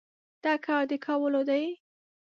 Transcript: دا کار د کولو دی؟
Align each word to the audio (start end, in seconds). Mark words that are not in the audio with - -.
دا 0.43 0.53
کار 0.65 0.83
د 0.89 0.93
کولو 1.05 1.41
دی؟ 1.49 1.63